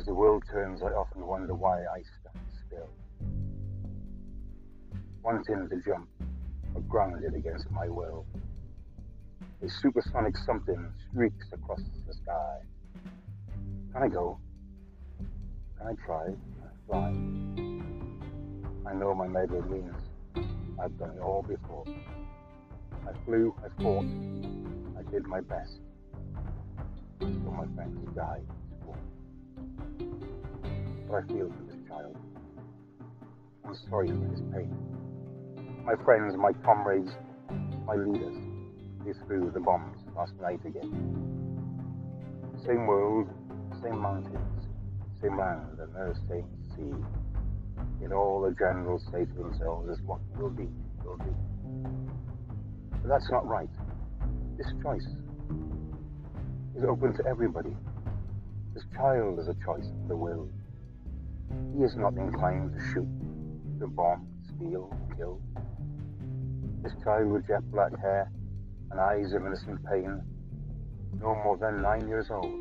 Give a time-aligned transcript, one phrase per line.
[0.00, 2.88] As the world turns, I often wonder why I stand still.
[5.22, 6.08] Wanting to jump,
[6.72, 8.24] but grounded against my will.
[9.62, 12.60] A supersonic something streaks across the sky.
[13.92, 14.40] Can I go?
[15.76, 16.28] Can I try?
[16.86, 17.08] Fly?
[18.90, 20.02] I know my meddling wings.
[20.82, 21.84] I've done it all before.
[23.06, 24.06] I flew, I fought,
[24.98, 25.78] I did my best.
[27.20, 28.46] So my friends died.
[31.10, 32.16] What I feel for this child.
[33.66, 34.70] I'm sorry for his pain.
[35.84, 37.10] My friends, my comrades,
[37.84, 38.36] my leaders,
[39.04, 40.86] they threw the bombs last night again.
[42.64, 43.26] Same world,
[43.82, 44.68] same mountains,
[45.20, 46.46] same land, and the same
[46.76, 46.94] sea.
[48.00, 50.68] Yet all the generals say to themselves is what will be,
[51.04, 51.34] will be.
[53.02, 53.70] But that's not right.
[54.56, 55.08] This choice
[56.76, 57.76] is open to everybody.
[58.74, 60.48] This child is a choice of the will.
[61.76, 63.08] He is not inclined to shoot,
[63.80, 65.40] to bomb, steal, kill.
[66.82, 68.30] This child with jet black hair
[68.90, 70.22] and eyes of innocent pain,
[71.20, 72.52] no more than nine years old,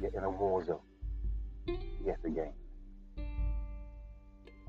[0.00, 0.80] yet in a war zone,
[2.04, 2.52] yet again.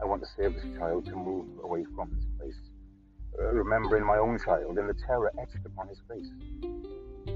[0.01, 2.59] I want to save this child to move away from this place,
[3.39, 6.27] uh, remembering my own child and the terror etched upon his face.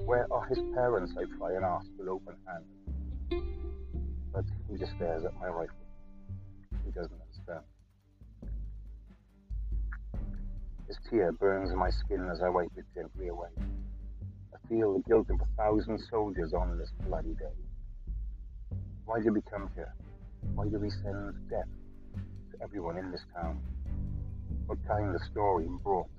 [0.05, 1.13] Where are his parents?
[1.17, 3.43] I try and ask with open hand.
[4.33, 5.80] But he just stares at my rifle.
[6.91, 7.63] He doesn't understand.
[10.87, 13.47] His tear burns my skin as I wipe it gently away.
[14.53, 17.55] I feel the guilt of a thousand soldiers on this bloody day.
[19.05, 19.93] Why did we come here?
[20.53, 21.69] Why do we send death
[22.51, 23.61] to everyone in this town?
[24.65, 26.09] What kind of story brought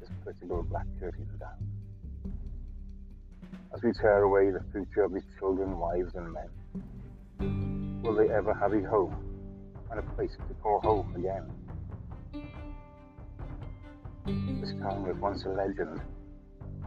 [0.00, 2.32] this political black curtain down?
[3.74, 8.54] As we tear away the future of these children, wives, and men, will they ever
[8.54, 9.25] have a home
[9.90, 11.50] and a place to call home again?
[14.60, 16.00] This town was once a legend.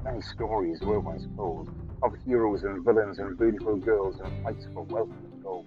[0.04, 1.70] Many stories were once told
[2.02, 5.66] of heroes and villains and beautiful girls and fights for wealth and gold.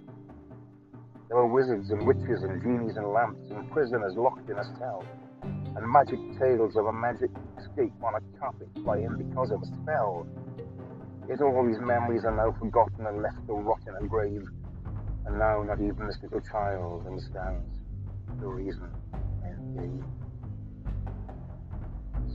[1.29, 5.05] There were wizards and witches and genies and lamps and prisoners locked in a cell,
[5.43, 10.27] and magic tales of a magic escape on a carpet flying because of a spell.
[11.29, 14.45] Yet all these memories are now forgotten and left to rot in a grave,
[15.27, 17.79] and now not even this little child understands
[18.41, 18.89] the reason
[19.43, 20.05] men gave.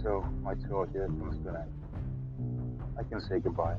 [0.03, 2.81] So my tour here comes to an end.
[2.97, 3.77] I can say goodbye.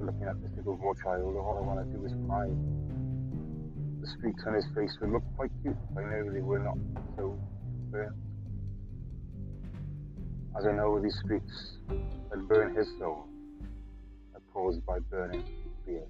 [0.00, 2.48] Looking at this little war child, all I want to do is cry.
[4.00, 6.78] The streaks on his face would look quite cute if I knew they were not
[7.16, 7.38] so
[7.90, 8.16] burnt.
[10.58, 13.26] As I know these streaks that burn his soul
[14.34, 15.44] are caused by burning
[15.84, 16.06] fear.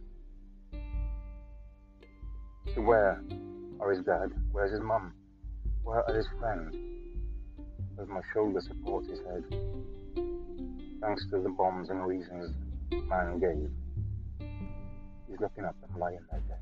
[2.76, 3.22] Where
[3.80, 4.32] are his dad?
[4.52, 5.12] Where's his mum?
[5.82, 6.76] Where are his friends?
[7.96, 9.44] Does my shoulder support his head?
[11.00, 12.54] Thanks to the bombs and reasons
[13.08, 13.70] man gave,
[15.28, 16.58] he's looking at them lying there dead.